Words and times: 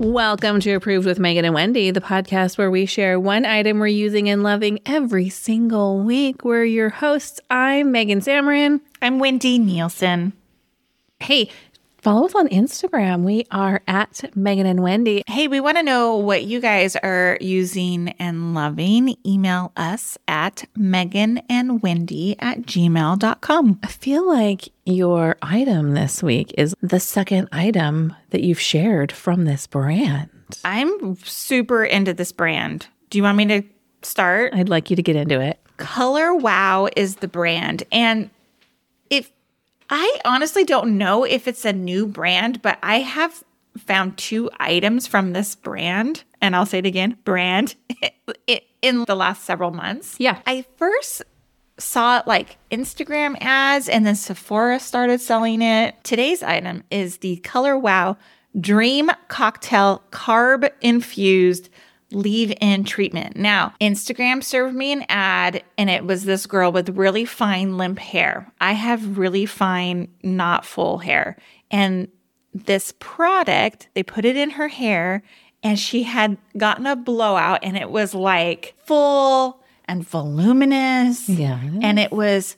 Welcome 0.00 0.60
to 0.60 0.72
Approved 0.72 1.04
with 1.04 1.18
Megan 1.18 1.44
and 1.44 1.52
Wendy, 1.54 1.90
the 1.90 2.00
podcast 2.00 2.56
where 2.56 2.70
we 2.70 2.86
share 2.86 3.20
one 3.20 3.44
item 3.44 3.78
we're 3.80 3.88
using 3.88 4.30
and 4.30 4.42
loving 4.42 4.80
every 4.86 5.28
single 5.28 5.98
week. 6.00 6.42
We're 6.42 6.64
your 6.64 6.88
hosts. 6.88 7.38
I'm 7.50 7.92
Megan 7.92 8.20
Samarin. 8.20 8.80
I'm 9.02 9.18
Wendy 9.18 9.58
Nielsen. 9.58 10.32
Hey, 11.20 11.50
follow 12.00 12.26
us 12.26 12.34
on 12.34 12.48
Instagram. 12.48 13.22
We 13.24 13.46
are 13.50 13.82
at 13.86 14.34
Megan 14.36 14.66
and 14.66 14.82
Wendy. 14.82 15.22
Hey, 15.26 15.48
we 15.48 15.60
want 15.60 15.76
to 15.76 15.82
know 15.82 16.16
what 16.16 16.44
you 16.44 16.60
guys 16.60 16.96
are 16.96 17.38
using 17.40 18.08
and 18.18 18.54
loving. 18.54 19.16
Email 19.26 19.72
us 19.76 20.18
at 20.28 20.64
Megan 20.76 21.38
and 21.48 21.82
Wendy 21.82 22.36
at 22.38 22.62
gmail.com. 22.62 23.80
I 23.82 23.86
feel 23.86 24.26
like 24.26 24.68
your 24.84 25.36
item 25.42 25.94
this 25.94 26.22
week 26.22 26.54
is 26.56 26.74
the 26.82 27.00
second 27.00 27.48
item 27.52 28.14
that 28.30 28.42
you've 28.42 28.60
shared 28.60 29.12
from 29.12 29.44
this 29.44 29.66
brand. 29.66 30.30
I'm 30.64 31.16
super 31.24 31.84
into 31.84 32.12
this 32.12 32.32
brand. 32.32 32.86
Do 33.10 33.18
you 33.18 33.22
want 33.22 33.36
me 33.38 33.46
to 33.46 33.62
start? 34.02 34.54
I'd 34.54 34.68
like 34.68 34.90
you 34.90 34.96
to 34.96 35.02
get 35.02 35.16
into 35.16 35.40
it. 35.40 35.60
Color 35.76 36.34
Wow 36.34 36.88
is 36.96 37.16
the 37.16 37.28
brand. 37.28 37.84
And 37.92 38.30
I 39.90 40.20
honestly 40.24 40.64
don't 40.64 40.96
know 40.96 41.24
if 41.24 41.48
it's 41.48 41.64
a 41.64 41.72
new 41.72 42.06
brand, 42.06 42.62
but 42.62 42.78
I 42.82 43.00
have 43.00 43.42
found 43.76 44.16
two 44.16 44.50
items 44.58 45.06
from 45.06 45.32
this 45.32 45.54
brand, 45.56 46.24
and 46.40 46.54
I'll 46.54 46.66
say 46.66 46.78
it 46.78 46.86
again 46.86 47.18
brand, 47.24 47.74
in 48.82 49.04
the 49.04 49.16
last 49.16 49.44
several 49.44 49.72
months. 49.72 50.16
Yeah. 50.18 50.40
I 50.46 50.64
first 50.76 51.22
saw 51.76 52.22
like 52.26 52.58
Instagram 52.70 53.36
ads, 53.40 53.88
and 53.88 54.06
then 54.06 54.14
Sephora 54.14 54.78
started 54.78 55.20
selling 55.20 55.60
it. 55.60 55.96
Today's 56.04 56.42
item 56.42 56.84
is 56.90 57.18
the 57.18 57.36
Color 57.38 57.76
Wow 57.76 58.16
Dream 58.58 59.10
Cocktail 59.28 60.02
Carb 60.10 60.70
Infused 60.80 61.68
leave 62.12 62.52
in 62.60 62.84
treatment. 62.84 63.36
Now, 63.36 63.74
Instagram 63.80 64.42
served 64.42 64.74
me 64.74 64.92
an 64.92 65.04
ad 65.08 65.62
and 65.78 65.88
it 65.88 66.04
was 66.04 66.24
this 66.24 66.46
girl 66.46 66.72
with 66.72 66.88
really 66.90 67.24
fine 67.24 67.76
limp 67.76 67.98
hair. 67.98 68.52
I 68.60 68.72
have 68.72 69.18
really 69.18 69.46
fine, 69.46 70.08
not 70.22 70.64
full 70.64 70.98
hair. 70.98 71.36
And 71.70 72.08
this 72.52 72.92
product, 72.98 73.88
they 73.94 74.02
put 74.02 74.24
it 74.24 74.36
in 74.36 74.50
her 74.50 74.68
hair 74.68 75.22
and 75.62 75.78
she 75.78 76.02
had 76.02 76.36
gotten 76.56 76.86
a 76.86 76.96
blowout 76.96 77.60
and 77.62 77.76
it 77.76 77.90
was 77.90 78.14
like 78.14 78.74
full 78.84 79.62
and 79.84 80.06
voluminous. 80.06 81.28
Yeah. 81.28 81.60
And 81.82 81.98
it 81.98 82.10
was, 82.10 82.56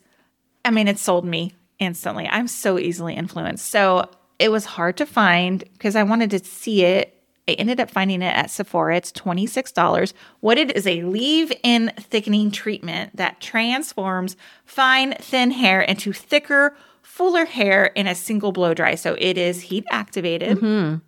I 0.64 0.70
mean, 0.70 0.88
it 0.88 0.98
sold 0.98 1.24
me 1.24 1.54
instantly. 1.78 2.26
I'm 2.28 2.48
so 2.48 2.78
easily 2.78 3.14
influenced. 3.14 3.68
So 3.68 4.08
it 4.38 4.50
was 4.50 4.64
hard 4.64 4.96
to 4.98 5.06
find 5.06 5.62
because 5.72 5.96
I 5.96 6.02
wanted 6.04 6.30
to 6.30 6.44
see 6.44 6.84
it 6.84 7.21
I 7.48 7.52
ended 7.52 7.80
up 7.80 7.90
finding 7.90 8.22
it 8.22 8.34
at 8.34 8.50
Sephora. 8.50 8.96
It's 8.96 9.10
$26. 9.12 10.12
What 10.40 10.58
it 10.58 10.76
is 10.76 10.86
a 10.86 11.02
leave 11.02 11.52
in 11.64 11.92
thickening 11.98 12.52
treatment 12.52 13.16
that 13.16 13.40
transforms 13.40 14.36
fine, 14.64 15.14
thin 15.14 15.50
hair 15.50 15.80
into 15.80 16.12
thicker, 16.12 16.76
fuller 17.02 17.44
hair 17.44 17.86
in 17.86 18.06
a 18.06 18.14
single 18.14 18.52
blow 18.52 18.74
dry. 18.74 18.94
So 18.94 19.16
it 19.18 19.36
is 19.36 19.60
heat 19.62 19.84
activated. 19.90 20.58
Mm-hmm. 20.58 20.98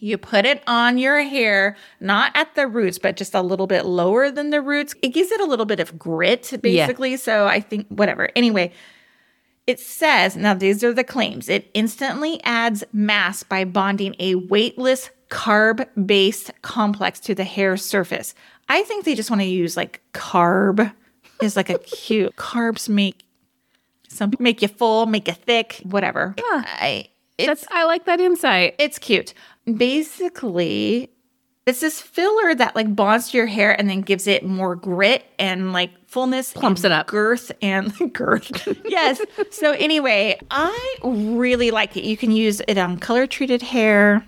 You 0.00 0.18
put 0.18 0.44
it 0.44 0.62
on 0.66 0.98
your 0.98 1.22
hair, 1.22 1.76
not 2.00 2.32
at 2.34 2.54
the 2.54 2.66
roots, 2.68 2.98
but 2.98 3.16
just 3.16 3.34
a 3.34 3.42
little 3.42 3.66
bit 3.66 3.84
lower 3.84 4.30
than 4.30 4.50
the 4.50 4.60
roots. 4.60 4.94
It 5.02 5.08
gives 5.08 5.32
it 5.32 5.40
a 5.40 5.44
little 5.44 5.66
bit 5.66 5.80
of 5.80 5.98
grit, 5.98 6.52
basically. 6.62 7.12
Yeah. 7.12 7.16
So 7.16 7.46
I 7.46 7.60
think, 7.60 7.88
whatever. 7.88 8.28
Anyway, 8.36 8.72
it 9.66 9.80
says, 9.80 10.36
now 10.36 10.54
these 10.54 10.84
are 10.84 10.92
the 10.92 11.04
claims. 11.04 11.48
It 11.48 11.70
instantly 11.74 12.40
adds 12.44 12.84
mass 12.92 13.42
by 13.42 13.64
bonding 13.64 14.14
a 14.18 14.36
weightless 14.36 15.10
carb 15.30 15.86
based 16.06 16.50
complex 16.62 17.20
to 17.20 17.34
the 17.34 17.44
hair 17.44 17.76
surface. 17.76 18.34
I 18.68 18.82
think 18.82 19.04
they 19.04 19.14
just 19.14 19.30
want 19.30 19.42
to 19.42 19.48
use 19.48 19.76
like 19.76 20.02
carb 20.12 20.92
is 21.42 21.56
like 21.56 21.70
a 21.70 21.78
cute 21.78 22.36
carbs 22.36 22.88
make 22.88 23.24
some 24.08 24.32
make 24.38 24.62
you 24.62 24.68
full, 24.68 25.06
make 25.06 25.28
you 25.28 25.34
thick, 25.34 25.80
whatever. 25.84 26.34
Yeah. 26.36 26.64
I 26.66 27.08
that's 27.38 27.66
I 27.70 27.84
like 27.84 28.06
that 28.06 28.20
insight. 28.20 28.74
It's 28.78 28.98
cute. 28.98 29.34
Basically, 29.72 31.10
it's 31.66 31.80
this 31.80 32.00
filler 32.00 32.54
that 32.54 32.74
like 32.74 32.96
bonds 32.96 33.30
to 33.30 33.36
your 33.36 33.46
hair 33.46 33.78
and 33.78 33.88
then 33.88 34.00
gives 34.00 34.26
it 34.26 34.44
more 34.44 34.74
grit 34.74 35.24
and 35.38 35.72
like 35.72 35.90
fullness, 36.06 36.52
plumps 36.54 36.82
it 36.84 36.90
up, 36.90 37.06
girth 37.06 37.52
and 37.60 37.92
girth. 38.14 38.66
yes. 38.86 39.20
So 39.50 39.72
anyway, 39.72 40.40
I 40.50 40.94
really 41.04 41.70
like 41.70 41.96
it. 41.96 42.04
You 42.04 42.16
can 42.16 42.30
use 42.30 42.62
it 42.66 42.78
on 42.78 42.98
color 42.98 43.26
treated 43.26 43.60
hair 43.62 44.26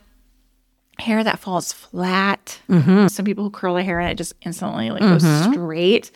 hair 1.01 1.25
that 1.25 1.39
falls 1.39 1.73
flat. 1.73 2.61
Mm-hmm. 2.69 3.09
Some 3.09 3.25
people 3.25 3.45
who 3.45 3.51
curl 3.51 3.75
their 3.75 3.85
hair 3.85 4.01
and 4.01 4.11
it 4.11 4.17
just 4.17 4.35
instantly 4.43 4.91
like 4.91 5.03
mm-hmm. 5.03 5.13
goes 5.13 5.53
straight. 5.53 6.11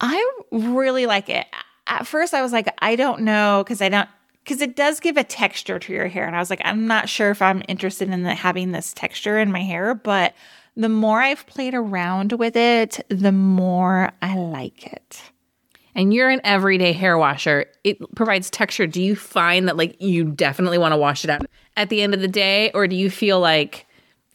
I 0.00 0.30
really 0.50 1.06
like 1.06 1.28
it. 1.28 1.46
At 1.86 2.06
first, 2.06 2.34
I 2.34 2.42
was 2.42 2.52
like, 2.52 2.72
I 2.80 2.96
don't 2.96 3.22
know 3.22 3.62
because 3.64 3.80
I 3.80 3.88
don't 3.88 4.08
because 4.42 4.60
it 4.60 4.76
does 4.76 5.00
give 5.00 5.16
a 5.16 5.24
texture 5.24 5.78
to 5.80 5.92
your 5.92 6.06
hair, 6.06 6.24
and 6.24 6.36
I 6.36 6.38
was 6.38 6.50
like, 6.50 6.60
I'm 6.64 6.86
not 6.86 7.08
sure 7.08 7.30
if 7.30 7.42
I'm 7.42 7.62
interested 7.66 8.08
in 8.10 8.22
the, 8.22 8.32
having 8.32 8.70
this 8.70 8.92
texture 8.92 9.40
in 9.40 9.50
my 9.50 9.62
hair, 9.62 9.92
but 9.94 10.34
the 10.76 10.88
more 10.88 11.20
I've 11.20 11.44
played 11.46 11.74
around 11.74 12.32
with 12.32 12.54
it, 12.54 13.04
the 13.08 13.32
more 13.32 14.12
I 14.22 14.36
like 14.36 14.86
it. 14.86 15.22
And 15.96 16.12
you're 16.12 16.28
an 16.28 16.42
everyday 16.44 16.92
hair 16.92 17.16
washer. 17.16 17.66
It 17.82 17.98
provides 18.14 18.50
texture. 18.50 18.86
Do 18.86 19.02
you 19.02 19.16
find 19.16 19.66
that 19.66 19.78
like 19.78 20.00
you 20.00 20.24
definitely 20.24 20.78
want 20.78 20.92
to 20.92 20.98
wash 20.98 21.24
it 21.24 21.30
out 21.30 21.46
at 21.76 21.88
the 21.88 22.02
end 22.02 22.14
of 22.14 22.20
the 22.20 22.28
day, 22.28 22.70
or 22.72 22.86
do 22.86 22.94
you 22.94 23.10
feel 23.10 23.40
like 23.40 23.85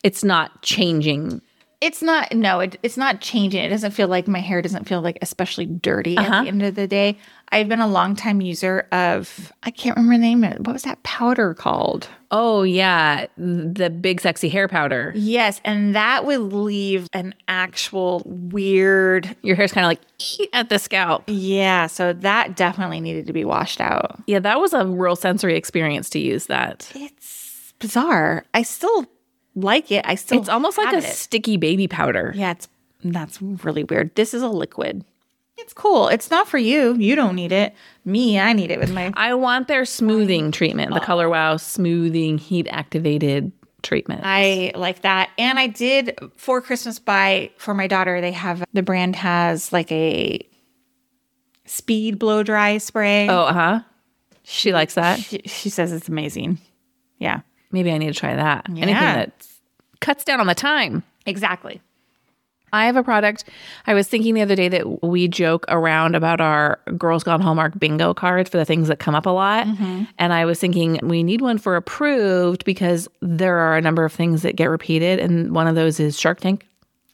it's 0.03 0.23
not 0.23 0.61
changing. 0.61 1.41
It's 1.81 2.03
not 2.03 2.31
no 2.31 2.59
it, 2.59 2.77
it's 2.83 2.95
not 2.95 3.21
changing. 3.21 3.63
It 3.63 3.69
doesn't 3.69 3.91
feel 3.91 4.07
like 4.07 4.27
my 4.27 4.39
hair 4.39 4.61
doesn't 4.61 4.87
feel 4.87 5.01
like 5.01 5.17
especially 5.23 5.65
dirty 5.65 6.15
uh-huh. 6.15 6.31
at 6.31 6.43
the 6.43 6.47
end 6.47 6.61
of 6.61 6.75
the 6.75 6.87
day. 6.87 7.17
I've 7.51 7.67
been 7.67 7.81
a 7.81 7.87
long 7.87 8.15
time 8.15 8.39
user 8.39 8.87
of 8.91 9.51
i 9.63 9.71
can't 9.71 9.97
remember 9.97 10.15
the 10.15 10.21
name 10.21 10.43
of 10.43 10.51
it. 10.51 10.59
What 10.59 10.73
was 10.73 10.83
that 10.83 11.01
powder 11.01 11.55
called? 11.55 12.07
Oh 12.29 12.61
yeah. 12.61 13.25
The 13.35 13.89
big 13.89 14.21
sexy 14.21 14.47
hair 14.47 14.67
powder. 14.67 15.11
Yes 15.15 15.59
and 15.65 15.95
that 15.95 16.23
would 16.23 16.53
leave 16.53 17.07
an 17.13 17.33
actual 17.47 18.21
weird 18.25 19.35
your 19.41 19.55
hair's 19.55 19.71
kind 19.71 19.85
of 19.85 19.89
like 19.89 20.01
at 20.53 20.69
the 20.69 20.77
scalp. 20.77 21.23
Yeah 21.25 21.87
so 21.87 22.13
that 22.13 22.55
definitely 22.55 23.01
needed 23.01 23.25
to 23.25 23.33
be 23.33 23.43
washed 23.43 23.81
out. 23.81 24.21
Yeah 24.27 24.37
that 24.37 24.59
was 24.59 24.73
a 24.73 24.85
real 24.85 25.15
sensory 25.15 25.57
experience 25.57 26.11
to 26.11 26.19
use 26.19 26.45
that. 26.45 26.91
It's 26.93 27.73
bizarre. 27.79 28.45
I 28.53 28.61
still 28.61 29.07
like 29.55 29.91
it. 29.91 30.05
I 30.07 30.15
still 30.15 30.39
It's 30.39 30.49
almost 30.49 30.77
like 30.77 30.93
a 30.93 30.97
it. 30.97 31.03
sticky 31.03 31.57
baby 31.57 31.87
powder. 31.87 32.33
Yeah, 32.35 32.51
it's 32.51 32.67
that's 33.03 33.41
really 33.41 33.83
weird. 33.83 34.15
This 34.15 34.33
is 34.33 34.41
a 34.41 34.47
liquid. 34.49 35.03
It's 35.57 35.73
cool. 35.73 36.07
It's 36.07 36.31
not 36.31 36.47
for 36.47 36.57
you. 36.57 36.95
You 36.95 37.15
don't 37.15 37.35
need 37.35 37.51
it. 37.51 37.75
Me, 38.05 38.39
I 38.39 38.53
need 38.53 38.71
it 38.71 38.79
with 38.79 38.91
my 38.91 39.13
I 39.15 39.33
want 39.35 39.67
their 39.67 39.85
smoothing 39.85 40.51
treatment, 40.51 40.93
the 40.93 40.99
Color 40.99 41.29
Wow 41.29 41.57
smoothing 41.57 42.37
heat 42.37 42.67
activated 42.69 43.51
treatment. 43.83 44.21
I 44.23 44.71
like 44.75 45.01
that. 45.01 45.29
And 45.37 45.59
I 45.59 45.67
did 45.67 46.17
for 46.35 46.61
Christmas 46.61 46.99
buy 46.99 47.51
for 47.57 47.73
my 47.73 47.87
daughter, 47.87 48.21
they 48.21 48.31
have 48.31 48.63
the 48.73 48.81
brand 48.83 49.15
has 49.17 49.71
like 49.71 49.91
a 49.91 50.47
speed 51.65 52.17
blow 52.17 52.43
dry 52.43 52.77
spray. 52.77 53.27
Oh, 53.29 53.43
uh-huh. 53.43 53.81
She 54.43 54.73
likes 54.73 54.95
that. 54.95 55.19
She, 55.19 55.41
she 55.45 55.69
says 55.69 55.91
it's 55.93 56.09
amazing. 56.09 56.57
Yeah. 57.19 57.41
Maybe 57.71 57.91
I 57.91 57.97
need 57.97 58.13
to 58.13 58.19
try 58.19 58.35
that. 58.35 58.67
Yeah. 58.69 58.83
Anything 58.83 59.01
that 59.01 59.47
cuts 59.99 60.23
down 60.23 60.39
on 60.39 60.47
the 60.47 60.55
time. 60.55 61.03
Exactly. 61.25 61.81
I 62.73 62.85
have 62.85 62.95
a 62.95 63.03
product. 63.03 63.43
I 63.85 63.93
was 63.93 64.07
thinking 64.07 64.33
the 64.33 64.41
other 64.41 64.55
day 64.55 64.69
that 64.69 65.03
we 65.03 65.27
joke 65.27 65.65
around 65.67 66.15
about 66.15 66.39
our 66.39 66.79
Girls 66.97 67.23
Gone 67.23 67.41
Hallmark 67.41 67.77
bingo 67.77 68.13
cards 68.13 68.49
for 68.49 68.57
the 68.57 68.63
things 68.65 68.87
that 68.87 68.99
come 68.99 69.13
up 69.13 69.25
a 69.25 69.29
lot. 69.29 69.67
Mm-hmm. 69.67 70.03
And 70.17 70.31
I 70.31 70.45
was 70.45 70.59
thinking 70.59 70.97
we 71.03 71.21
need 71.21 71.41
one 71.41 71.57
for 71.57 71.75
approved 71.75 72.63
because 72.63 73.09
there 73.21 73.57
are 73.57 73.75
a 73.75 73.81
number 73.81 74.05
of 74.05 74.13
things 74.13 74.41
that 74.43 74.55
get 74.55 74.67
repeated. 74.67 75.19
And 75.19 75.53
one 75.53 75.67
of 75.67 75.75
those 75.75 75.99
is 75.99 76.17
Shark 76.17 76.39
Tank. 76.39 76.65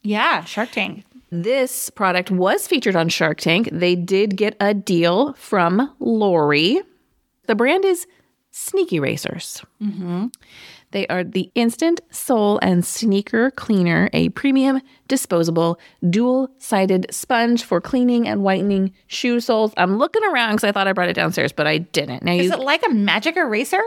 Yeah, 0.02 0.44
Shark 0.44 0.70
Tank. 0.70 1.04
This 1.30 1.90
product 1.90 2.30
was 2.30 2.66
featured 2.66 2.96
on 2.96 3.08
Shark 3.08 3.38
Tank. 3.38 3.68
They 3.72 3.96
did 3.96 4.36
get 4.36 4.56
a 4.60 4.72
deal 4.72 5.32
from 5.34 5.92
Lori. 5.98 6.80
The 7.46 7.54
brand 7.54 7.84
is 7.84 8.06
SneakERASERS. 8.58 9.64
Mm-hmm. 9.80 10.26
They 10.90 11.06
are 11.06 11.22
the 11.22 11.50
Instant 11.54 12.00
Sole 12.10 12.58
and 12.60 12.84
Sneaker 12.84 13.52
Cleaner, 13.52 14.10
a 14.12 14.30
premium 14.30 14.80
disposable 15.06 15.78
dual 16.10 16.50
sided 16.58 17.06
sponge 17.10 17.62
for 17.62 17.80
cleaning 17.80 18.26
and 18.26 18.42
whitening 18.42 18.92
shoe 19.06 19.38
soles. 19.38 19.72
I'm 19.76 19.96
looking 19.98 20.24
around 20.24 20.56
because 20.56 20.64
I 20.64 20.72
thought 20.72 20.88
I 20.88 20.92
brought 20.92 21.08
it 21.08 21.14
downstairs, 21.14 21.52
but 21.52 21.68
I 21.68 21.78
didn't. 21.78 22.24
Now, 22.24 22.32
is 22.32 22.46
you, 22.46 22.52
it 22.52 22.58
like 22.58 22.84
a 22.84 22.90
magic 22.90 23.36
eraser? 23.36 23.82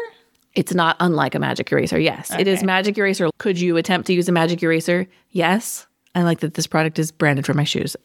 It's 0.55 0.73
not 0.73 0.95
unlike 1.01 1.35
a 1.35 1.39
magic 1.39 1.69
eraser. 1.71 1.99
Yes, 1.99 2.31
okay. 2.31 2.41
it 2.41 2.47
is 2.47 2.63
magic 2.63 2.97
eraser. 2.97 3.29
Could 3.39 3.59
you 3.59 3.75
attempt 3.75 4.07
to 4.07 4.13
use 4.13 4.29
a 4.29 4.31
magic 4.31 4.63
eraser? 4.63 5.05
Yes. 5.31 5.85
I 6.15 6.23
like 6.23 6.39
that 6.41 6.53
this 6.53 6.67
product 6.67 6.97
is 6.97 7.11
branded 7.11 7.45
for 7.45 7.53
my 7.53 7.63
shoes. 7.65 7.97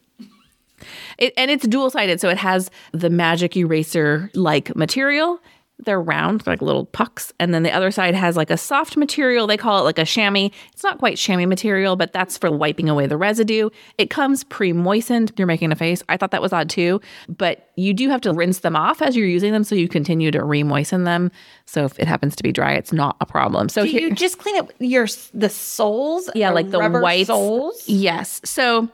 It, 1.17 1.33
and 1.37 1.49
it's 1.49 1.67
dual 1.67 1.89
sided, 1.89 2.21
so 2.21 2.29
it 2.29 2.37
has 2.37 2.69
the 2.91 3.09
magic 3.09 3.55
eraser 3.57 4.29
like 4.33 4.75
material 4.75 5.39
They're 5.85 6.01
round, 6.01 6.45
like 6.47 6.61
little 6.63 6.85
pucks. 6.85 7.31
And 7.39 7.53
then 7.53 7.61
the 7.61 7.71
other 7.71 7.91
side 7.91 8.15
has 8.15 8.35
like 8.35 8.49
a 8.49 8.57
soft 8.57 8.97
material. 8.97 9.45
They 9.45 9.57
call 9.57 9.79
it 9.79 9.83
like 9.83 9.99
a 9.99 10.05
chamois. 10.05 10.49
It's 10.73 10.83
not 10.83 10.97
quite 10.97 11.17
chamois 11.19 11.45
material, 11.45 11.95
but 11.95 12.13
that's 12.13 12.35
for 12.35 12.51
wiping 12.51 12.89
away 12.89 13.05
the 13.05 13.15
residue. 13.15 13.69
It 13.99 14.09
comes 14.09 14.43
pre 14.43 14.73
moistened. 14.73 15.33
You're 15.37 15.45
making 15.45 15.71
a 15.71 15.75
face. 15.75 16.01
I 16.09 16.17
thought 16.17 16.31
that 16.31 16.41
was 16.41 16.51
odd 16.51 16.69
too. 16.69 16.99
But 17.29 17.69
you 17.75 17.93
do 17.93 18.09
have 18.09 18.21
to 18.21 18.33
rinse 18.33 18.59
them 18.59 18.75
off 18.75 19.03
as 19.03 19.15
you're 19.15 19.27
using 19.27 19.53
them. 19.53 19.63
So 19.63 19.75
you 19.75 19.87
continue 19.87 20.31
to 20.31 20.43
re 20.43 20.63
moisten 20.63 21.03
them. 21.03 21.31
So 21.65 21.85
if 21.85 21.99
it 21.99 22.07
happens 22.07 22.35
to 22.37 22.43
be 22.43 22.51
dry, 22.51 22.73
it's 22.73 22.91
not 22.91 23.15
a 23.21 23.25
problem. 23.27 23.69
So 23.69 23.83
Do 23.83 23.89
here, 23.91 24.01
you 24.09 24.15
just 24.15 24.39
clean 24.39 24.57
up 24.57 24.71
your 24.79 25.07
the 25.33 25.49
soles? 25.49 26.27
yeah, 26.33 26.49
like 26.49 26.71
the 26.71 26.79
white 26.89 27.27
soles, 27.27 27.87
Yes. 27.87 28.41
So 28.43 28.89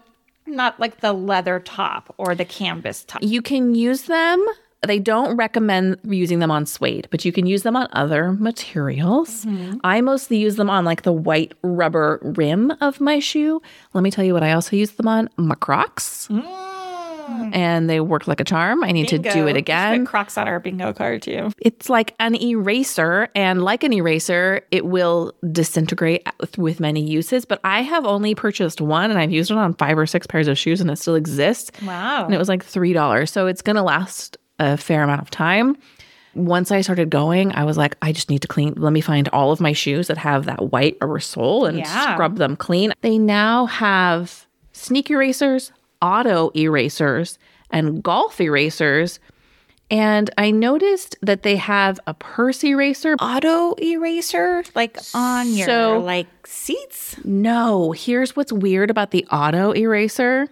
not 0.45 0.77
like 0.81 0.99
the 0.99 1.13
leather 1.13 1.61
top 1.61 2.13
or 2.17 2.35
the 2.35 2.43
canvas 2.45 3.05
top. 3.05 3.23
You 3.23 3.41
can 3.41 3.73
use 3.73 4.03
them. 4.03 4.45
They 4.85 4.99
don't 4.99 5.35
recommend 5.37 5.97
using 6.03 6.39
them 6.39 6.51
on 6.51 6.65
suede, 6.65 7.07
but 7.09 7.23
you 7.23 7.31
can 7.31 7.45
use 7.45 7.63
them 7.63 7.75
on 7.75 7.87
other 7.93 8.33
materials. 8.33 9.45
Mm-hmm. 9.45 9.77
I 9.83 10.01
mostly 10.01 10.37
use 10.37 10.57
them 10.57 10.69
on 10.69 10.83
like 10.85 11.03
the 11.03 11.13
white 11.13 11.53
rubber 11.61 12.19
rim 12.21 12.73
of 12.81 12.99
my 12.99 13.19
shoe. 13.19 13.61
Let 13.93 14.03
me 14.03 14.11
tell 14.11 14.25
you 14.25 14.33
what 14.33 14.43
I 14.43 14.51
also 14.51 14.75
use 14.75 14.91
them 14.91 15.07
on 15.07 15.29
my 15.37 15.55
Crocs. 15.55 16.27
Mm. 16.27 17.51
And 17.53 17.89
they 17.89 18.01
work 18.01 18.27
like 18.27 18.41
a 18.41 18.43
charm. 18.43 18.83
I 18.83 18.91
need 18.91 19.07
to 19.07 19.17
do 19.17 19.47
it 19.47 19.55
again. 19.55 20.05
Crocs 20.05 20.37
on 20.37 20.47
our 20.47 20.59
bingo 20.59 20.91
card 20.91 21.21
too. 21.21 21.51
It's 21.59 21.89
like 21.89 22.13
an 22.19 22.35
eraser, 22.35 23.29
and 23.33 23.63
like 23.63 23.85
an 23.85 23.93
eraser, 23.93 24.61
it 24.71 24.85
will 24.85 25.33
disintegrate 25.51 26.27
with 26.57 26.81
many 26.81 27.01
uses. 27.01 27.45
But 27.45 27.61
I 27.63 27.81
have 27.81 28.05
only 28.05 28.35
purchased 28.35 28.81
one, 28.81 29.09
and 29.09 29.17
I've 29.17 29.31
used 29.31 29.51
it 29.51 29.57
on 29.57 29.73
five 29.75 29.97
or 29.97 30.05
six 30.05 30.27
pairs 30.27 30.49
of 30.49 30.57
shoes, 30.57 30.81
and 30.81 30.91
it 30.91 30.97
still 30.97 31.15
exists. 31.15 31.71
Wow. 31.83 32.25
And 32.25 32.35
it 32.35 32.37
was 32.37 32.49
like 32.49 32.65
$3. 32.65 33.29
So 33.29 33.47
it's 33.47 33.61
going 33.61 33.77
to 33.77 33.83
last 33.83 34.37
a 34.59 34.77
fair 34.77 35.03
amount 35.03 35.21
of 35.21 35.29
time. 35.29 35.77
Once 36.35 36.71
I 36.71 36.81
started 36.81 37.09
going, 37.11 37.53
I 37.53 37.63
was 37.63 37.77
like, 37.77 37.95
I 38.01 38.11
just 38.11 38.29
need 38.29 38.41
to 38.41 38.47
clean. 38.47 38.73
Let 38.75 38.91
me 38.91 39.01
find 39.01 39.29
all 39.29 39.51
of 39.51 39.59
my 39.59 39.71
shoes 39.73 40.07
that 40.07 40.17
have 40.17 40.45
that 40.45 40.71
white 40.71 40.97
rubber 40.99 41.19
sole 41.19 41.65
and 41.65 41.77
Yeah. 41.77 42.13
scrub 42.13 42.37
them 42.37 42.55
clean. 42.55 42.91
They 43.01 43.17
now 43.19 43.67
have 43.67 44.47
sneak 44.71 45.11
erasers, 45.11 45.71
auto 46.01 46.49
erasers, 46.55 47.37
and 47.69 48.01
golf 48.01 48.41
erasers. 48.41 49.19
And 49.91 50.31
I 50.37 50.49
noticed 50.49 51.17
that 51.21 51.43
they 51.43 51.55
have 51.57 51.99
a 52.07 52.15
purse 52.15 52.63
eraser. 52.63 53.13
Auto 53.19 53.75
eraser, 53.75 54.63
like 54.73 54.97
on 55.13 55.53
your 55.53 55.67
So- 55.67 55.99
like 55.99 56.25
seats. 56.47 57.15
No, 57.23 57.91
here's 57.91 58.35
what's 58.35 58.51
weird 58.51 58.89
about 58.89 59.11
the 59.11 59.23
auto 59.31 59.71
eraser. 59.73 60.47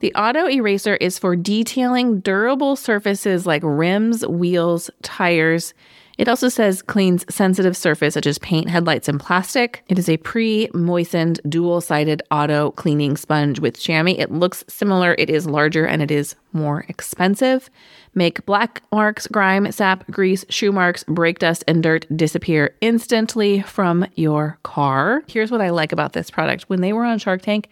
The 0.00 0.14
auto 0.14 0.48
eraser 0.48 0.94
is 0.96 1.18
for 1.18 1.34
detailing 1.34 2.20
durable 2.20 2.76
surfaces 2.76 3.46
like 3.46 3.62
rims, 3.64 4.24
wheels, 4.24 4.90
tires. 5.02 5.74
It 6.18 6.28
also 6.28 6.48
says 6.48 6.82
cleans 6.82 7.24
sensitive 7.32 7.76
surface 7.76 8.14
such 8.14 8.26
as 8.26 8.38
paint, 8.38 8.68
headlights, 8.68 9.08
and 9.08 9.18
plastic. 9.18 9.82
It 9.88 9.98
is 9.98 10.08
a 10.08 10.16
pre 10.18 10.68
moistened, 10.72 11.40
dual 11.48 11.80
sided 11.80 12.22
auto 12.30 12.70
cleaning 12.72 13.16
sponge 13.16 13.58
with 13.58 13.78
chamois. 13.78 14.14
It 14.18 14.30
looks 14.30 14.64
similar, 14.68 15.16
it 15.18 15.30
is 15.30 15.46
larger, 15.46 15.84
and 15.84 16.00
it 16.00 16.12
is 16.12 16.36
more 16.52 16.84
expensive. 16.88 17.68
Make 18.14 18.46
black 18.46 18.82
marks, 18.92 19.26
grime, 19.26 19.70
sap, 19.72 20.08
grease, 20.10 20.44
shoe 20.48 20.72
marks, 20.72 21.04
brake 21.04 21.40
dust, 21.40 21.64
and 21.66 21.82
dirt 21.82 22.06
disappear 22.16 22.74
instantly 22.80 23.62
from 23.62 24.06
your 24.14 24.58
car. 24.62 25.22
Here's 25.28 25.50
what 25.50 25.60
I 25.60 25.70
like 25.70 25.92
about 25.92 26.12
this 26.12 26.30
product. 26.30 26.64
When 26.68 26.80
they 26.80 26.92
were 26.92 27.04
on 27.04 27.18
Shark 27.18 27.42
Tank, 27.42 27.68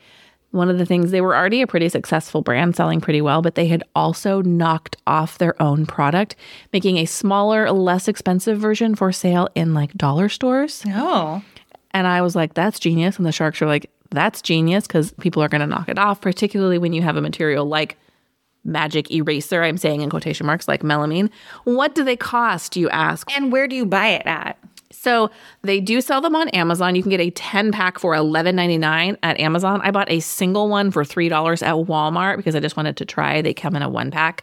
one 0.56 0.68
of 0.68 0.78
the 0.78 0.86
things 0.86 1.10
they 1.10 1.20
were 1.20 1.36
already 1.36 1.62
a 1.62 1.66
pretty 1.66 1.88
successful 1.88 2.42
brand 2.42 2.74
selling 2.74 3.00
pretty 3.00 3.20
well, 3.20 3.42
but 3.42 3.54
they 3.54 3.66
had 3.66 3.84
also 3.94 4.42
knocked 4.42 4.96
off 5.06 5.38
their 5.38 5.60
own 5.62 5.86
product, 5.86 6.34
making 6.72 6.96
a 6.96 7.04
smaller, 7.04 7.70
less 7.70 8.08
expensive 8.08 8.58
version 8.58 8.94
for 8.94 9.12
sale 9.12 9.48
in 9.54 9.74
like 9.74 9.92
dollar 9.94 10.28
stores. 10.28 10.82
Oh. 10.88 11.42
And 11.92 12.06
I 12.06 12.22
was 12.22 12.34
like, 12.34 12.54
that's 12.54 12.78
genius. 12.78 13.16
And 13.16 13.26
the 13.26 13.32
sharks 13.32 13.62
are 13.62 13.66
like, 13.66 13.90
that's 14.10 14.42
genius 14.42 14.86
because 14.86 15.12
people 15.12 15.42
are 15.42 15.48
going 15.48 15.60
to 15.60 15.66
knock 15.66 15.88
it 15.88 15.98
off, 15.98 16.20
particularly 16.20 16.78
when 16.78 16.92
you 16.92 17.02
have 17.02 17.16
a 17.16 17.22
material 17.22 17.66
like 17.66 17.96
magic 18.64 19.10
eraser, 19.10 19.62
I'm 19.62 19.78
saying 19.78 20.00
in 20.00 20.10
quotation 20.10 20.46
marks, 20.46 20.68
like 20.68 20.82
melamine. 20.82 21.30
What 21.64 21.94
do 21.94 22.04
they 22.04 22.16
cost, 22.16 22.76
you 22.76 22.88
ask? 22.90 23.30
And 23.36 23.52
where 23.52 23.68
do 23.68 23.76
you 23.76 23.86
buy 23.86 24.08
it 24.08 24.26
at? 24.26 24.58
So 24.96 25.30
they 25.62 25.80
do 25.80 26.00
sell 26.00 26.20
them 26.20 26.34
on 26.34 26.48
Amazon. 26.50 26.96
You 26.96 27.02
can 27.02 27.10
get 27.10 27.20
a 27.20 27.30
10 27.30 27.72
pack 27.72 27.98
for 27.98 28.14
$11.99 28.14 29.16
at 29.22 29.38
Amazon. 29.38 29.80
I 29.82 29.90
bought 29.90 30.10
a 30.10 30.20
single 30.20 30.68
one 30.68 30.90
for 30.90 31.04
$3 31.04 31.62
at 31.62 31.74
Walmart 31.86 32.38
because 32.38 32.56
I 32.56 32.60
just 32.60 32.76
wanted 32.76 32.96
to 32.96 33.04
try. 33.04 33.42
They 33.42 33.54
come 33.54 33.76
in 33.76 33.82
a 33.82 33.88
one 33.88 34.10
pack 34.10 34.42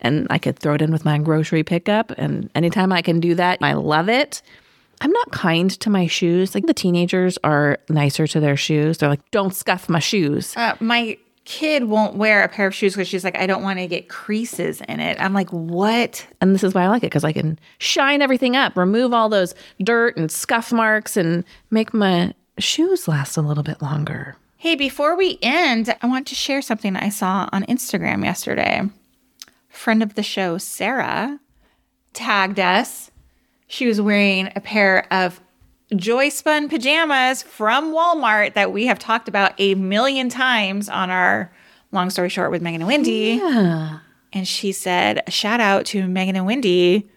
and 0.00 0.26
I 0.30 0.38
could 0.38 0.58
throw 0.58 0.74
it 0.74 0.82
in 0.82 0.92
with 0.92 1.04
my 1.04 1.18
grocery 1.18 1.62
pickup. 1.62 2.12
And 2.18 2.50
anytime 2.54 2.92
I 2.92 3.02
can 3.02 3.20
do 3.20 3.34
that, 3.36 3.58
I 3.62 3.72
love 3.72 4.08
it. 4.08 4.42
I'm 5.00 5.10
not 5.10 5.30
kind 5.32 5.70
to 5.70 5.90
my 5.90 6.06
shoes. 6.06 6.54
Like 6.54 6.66
the 6.66 6.74
teenagers 6.74 7.38
are 7.44 7.78
nicer 7.88 8.26
to 8.26 8.40
their 8.40 8.56
shoes. 8.56 8.98
They're 8.98 9.08
like, 9.08 9.30
don't 9.30 9.54
scuff 9.54 9.88
my 9.88 9.98
shoes. 9.98 10.56
Uh, 10.56 10.76
my 10.80 11.18
kid 11.44 11.84
won't 11.84 12.16
wear 12.16 12.42
a 12.42 12.48
pair 12.48 12.66
of 12.66 12.74
shoes 12.74 12.94
because 12.94 13.08
she's 13.08 13.24
like, 13.24 13.36
I 13.36 13.46
don't 13.46 13.62
want 13.62 13.78
to 13.78 13.86
get 13.86 14.08
creases 14.08 14.80
in 14.82 15.00
it. 15.00 15.20
I'm 15.20 15.34
like, 15.34 15.50
what? 15.50 16.26
And 16.40 16.54
this 16.54 16.64
is 16.64 16.74
why 16.74 16.84
I 16.84 16.88
like 16.88 17.02
it 17.02 17.06
because 17.06 17.24
I 17.24 17.32
can 17.32 17.58
shine 17.78 18.22
everything 18.22 18.56
up, 18.56 18.76
remove 18.76 19.12
all 19.12 19.28
those 19.28 19.54
dirt 19.82 20.16
and 20.16 20.30
scuff 20.30 20.72
marks, 20.72 21.16
and 21.16 21.44
make 21.70 21.92
my 21.92 22.32
shoes 22.58 23.08
last 23.08 23.36
a 23.36 23.42
little 23.42 23.62
bit 23.62 23.82
longer. 23.82 24.36
Hey, 24.56 24.74
before 24.74 25.16
we 25.16 25.38
end, 25.42 25.94
I 26.00 26.06
want 26.06 26.26
to 26.28 26.34
share 26.34 26.62
something 26.62 26.96
I 26.96 27.10
saw 27.10 27.48
on 27.52 27.64
Instagram 27.64 28.24
yesterday. 28.24 28.82
Friend 29.68 30.02
of 30.02 30.14
the 30.14 30.22
show, 30.22 30.56
Sarah, 30.56 31.38
tagged 32.14 32.58
us. 32.58 33.10
She 33.66 33.86
was 33.86 34.00
wearing 34.00 34.50
a 34.56 34.60
pair 34.60 35.06
of 35.12 35.40
Joyspun 35.98 36.68
pajamas 36.68 37.42
from 37.42 37.92
Walmart 37.92 38.54
that 38.54 38.72
we 38.72 38.86
have 38.86 38.98
talked 38.98 39.28
about 39.28 39.52
a 39.58 39.74
million 39.74 40.28
times 40.28 40.88
on 40.88 41.10
our 41.10 41.52
long 41.92 42.10
story 42.10 42.28
short 42.28 42.50
with 42.50 42.62
Megan 42.62 42.82
and 42.82 42.88
Wendy. 42.88 43.40
Yeah. 43.42 43.98
And 44.32 44.48
she 44.48 44.72
said, 44.72 45.22
shout 45.32 45.60
out 45.60 45.86
to 45.86 46.06
Megan 46.08 46.36
and 46.36 46.46
Wendy 46.46 47.08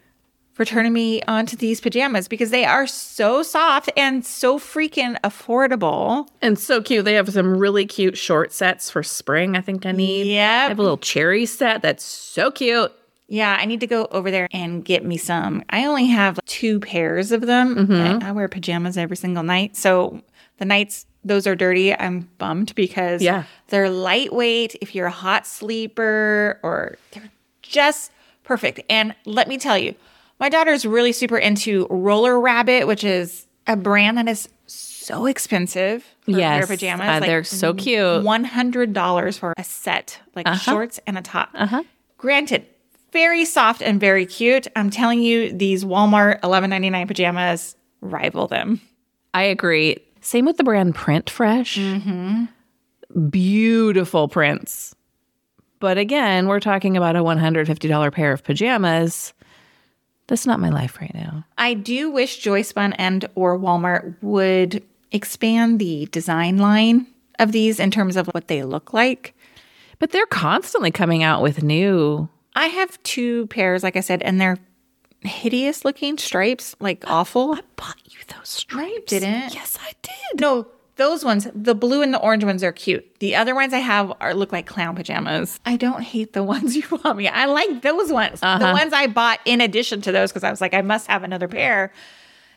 for 0.53 0.65
turning 0.65 0.91
me 0.91 1.21
onto 1.23 1.55
these 1.55 1.79
pajamas 1.79 2.27
because 2.27 2.49
they 2.49 2.65
are 2.65 2.87
so 2.87 3.43
soft 3.43 3.91
and 3.95 4.25
so 4.25 4.57
freaking 4.57 5.15
affordable. 5.21 6.27
And 6.41 6.57
so 6.57 6.81
cute. 6.81 7.05
They 7.05 7.13
have 7.13 7.29
some 7.31 7.57
really 7.57 7.85
cute 7.85 8.17
short 8.17 8.51
sets 8.51 8.89
for 8.89 9.03
spring, 9.03 9.55
I 9.55 9.61
think 9.61 9.85
I 9.85 9.91
need. 9.91 10.25
Yeah. 10.25 10.63
I 10.65 10.69
have 10.69 10.79
a 10.79 10.81
little 10.81 10.97
cherry 10.97 11.45
set 11.45 11.81
that's 11.81 12.03
so 12.03 12.49
cute. 12.49 12.91
Yeah, 13.27 13.57
I 13.59 13.65
need 13.65 13.81
to 13.81 13.87
go 13.87 14.07
over 14.11 14.31
there 14.31 14.47
and 14.51 14.83
get 14.85 15.03
me 15.03 15.17
some. 15.17 15.63
I 15.69 15.85
only 15.85 16.05
have 16.07 16.39
two 16.45 16.79
pairs 16.79 17.31
of 17.31 17.41
them. 17.41 17.91
I, 17.91 18.29
I 18.29 18.31
wear 18.31 18.47
pajamas 18.47 18.97
every 18.97 19.17
single 19.17 19.43
night. 19.43 19.75
So 19.75 20.21
the 20.57 20.65
nights 20.65 21.05
those 21.25 21.45
are 21.45 21.55
dirty, 21.55 21.93
I'm 21.93 22.29
bummed 22.37 22.73
because 22.75 23.21
Yeah. 23.21 23.43
they're 23.67 23.89
lightweight 23.89 24.75
if 24.81 24.95
you're 24.95 25.07
a 25.07 25.11
hot 25.11 25.45
sleeper 25.45 26.57
or 26.63 26.97
they're 27.11 27.29
just 27.61 28.11
perfect. 28.43 28.79
And 28.89 29.13
let 29.25 29.49
me 29.49 29.57
tell 29.57 29.77
you, 29.77 29.93
my 30.39 30.47
daughter's 30.47 30.85
really 30.85 31.11
super 31.11 31.37
into 31.37 31.85
Roller 31.89 32.39
Rabbit, 32.39 32.87
which 32.87 33.03
is 33.03 33.45
a 33.65 33.75
brand 33.75 34.17
that 34.17 34.29
is 34.29 34.47
so 34.67 35.25
expensive 35.25 36.03
for 36.21 36.31
Yes, 36.31 36.63
of 36.63 36.69
pajamas. 36.69 37.07
uh, 37.07 37.19
they're 37.25 37.43
so 37.43 37.73
cute. 37.73 38.23
One 38.23 38.45
hundred 38.45 38.93
dollars 38.93 39.37
for 39.37 39.53
a 39.57 39.63
set, 39.65 40.19
like 40.35 40.47
shorts 40.55 40.99
and 41.05 41.17
a 41.17 41.21
top. 41.21 41.49
Uh-huh. 41.53 41.83
Granted, 42.17 42.65
very 43.17 43.45
soft 43.45 43.81
and 43.81 43.99
very 43.99 44.27
cute. 44.27 44.67
I'm 44.75 44.91
telling 44.91 45.21
you, 45.21 45.51
these 45.51 45.83
Walmart 45.83 46.37
eleven 46.43 46.69
ninety 46.69 46.91
nine 46.91 47.07
pajamas 47.07 47.75
rival 47.99 48.47
them. 48.47 48.79
I 49.33 49.41
agree. 49.41 49.97
Same 50.21 50.45
with 50.45 50.57
the 50.57 50.63
brand 50.63 50.93
Printfresh. 50.93 51.79
Mm-hmm. 51.79 53.29
Beautiful 53.29 54.27
prints. 54.27 54.95
But 55.79 55.97
again, 55.97 56.47
we're 56.47 56.59
talking 56.59 56.95
about 56.95 57.15
a 57.15 57.23
$150 57.23 58.11
pair 58.11 58.33
of 58.33 58.43
pajamas. 58.43 59.33
That's 60.27 60.45
not 60.45 60.59
my 60.59 60.69
life 60.69 60.97
right 61.01 61.13
now. 61.15 61.43
I 61.57 61.73
do 61.73 62.11
wish 62.11 62.43
Joyspun 62.43 62.93
and 62.99 63.27
or 63.33 63.57
Walmart 63.57 64.15
would 64.21 64.83
expand 65.11 65.79
the 65.79 66.05
design 66.11 66.57
line 66.57 67.07
of 67.39 67.51
these 67.51 67.79
in 67.79 67.89
terms 67.89 68.15
of 68.15 68.27
what 68.27 68.47
they 68.47 68.63
look 68.63 68.93
like. 68.93 69.35
But 69.97 70.11
they're 70.11 70.25
constantly 70.27 70.91
coming 70.91 71.23
out 71.23 71.41
with 71.41 71.63
new. 71.63 72.29
I 72.57 72.67
have 72.67 73.01
two 73.03 73.45
pairs, 73.47 73.83
like 73.83 73.95
I 73.95 73.99
said, 73.99 74.23
and 74.23 74.41
they're 74.41 74.57
hideous 75.21 75.85
looking 75.85 76.17
stripes, 76.17 76.75
like 76.79 77.03
awful. 77.07 77.53
I 77.53 77.61
bought 77.75 77.97
you 78.05 78.19
those 78.35 78.49
stripes? 78.49 79.11
didn't. 79.11 79.53
Yes, 79.53 79.77
I 79.79 79.91
did. 80.01 80.41
No, 80.41 80.67
those 80.95 81.23
ones, 81.23 81.47
the 81.53 81.75
blue 81.75 82.01
and 82.01 82.11
the 82.11 82.19
orange 82.19 82.43
ones 82.43 82.63
are 82.63 82.71
cute. 82.71 83.19
The 83.19 83.35
other 83.35 83.53
ones 83.53 83.73
I 83.73 83.77
have 83.77 84.11
are 84.19 84.33
look 84.33 84.51
like 84.51 84.65
clown 84.65 84.95
pajamas. 84.95 85.59
I 85.67 85.77
don't 85.77 86.01
hate 86.01 86.33
the 86.33 86.43
ones 86.55 86.75
you 86.75 86.83
bought 86.87 87.15
me. 87.15 87.27
I 87.27 87.45
like 87.45 87.83
those 87.83 88.11
ones. 88.11 88.39
The 88.39 88.47
uh-huh. 88.47 88.73
ones 88.73 88.91
I 88.91 89.05
bought 89.05 89.39
in 89.45 89.61
addition 89.61 90.01
to 90.01 90.11
those 90.11 90.31
because 90.31 90.43
I 90.43 90.49
was 90.49 90.59
like, 90.59 90.73
I 90.73 90.81
must 90.81 91.07
have 91.07 91.23
another 91.23 91.47
pair. 91.47 91.93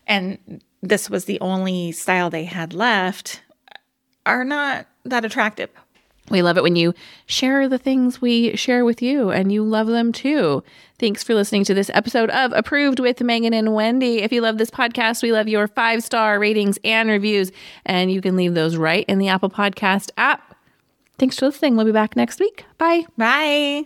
And 0.06 0.62
this 0.82 1.10
was 1.10 1.26
the 1.26 1.38
only 1.40 1.92
style 1.92 2.30
they 2.30 2.44
had 2.44 2.72
left, 2.72 3.42
are 4.24 4.44
not 4.44 4.86
that 5.04 5.26
attractive. 5.26 5.68
We 6.30 6.42
love 6.42 6.56
it 6.56 6.62
when 6.62 6.76
you 6.76 6.94
share 7.26 7.68
the 7.68 7.78
things 7.78 8.20
we 8.20 8.56
share 8.56 8.84
with 8.84 9.02
you 9.02 9.30
and 9.30 9.52
you 9.52 9.64
love 9.64 9.88
them 9.88 10.12
too. 10.12 10.62
Thanks 10.98 11.22
for 11.22 11.34
listening 11.34 11.64
to 11.64 11.74
this 11.74 11.90
episode 11.92 12.30
of 12.30 12.52
Approved 12.54 13.00
with 13.00 13.20
Megan 13.20 13.54
and 13.54 13.74
Wendy. 13.74 14.22
If 14.22 14.32
you 14.32 14.40
love 14.40 14.58
this 14.58 14.70
podcast, 14.70 15.22
we 15.22 15.32
love 15.32 15.48
your 15.48 15.66
five 15.66 16.02
star 16.02 16.38
ratings 16.38 16.78
and 16.84 17.08
reviews, 17.08 17.50
and 17.84 18.12
you 18.12 18.20
can 18.20 18.36
leave 18.36 18.54
those 18.54 18.76
right 18.76 19.04
in 19.08 19.18
the 19.18 19.28
Apple 19.28 19.50
Podcast 19.50 20.10
app. 20.16 20.56
Thanks 21.18 21.38
for 21.38 21.46
listening. 21.46 21.76
We'll 21.76 21.86
be 21.86 21.92
back 21.92 22.16
next 22.16 22.40
week. 22.40 22.64
Bye. 22.78 23.06
Bye. 23.18 23.84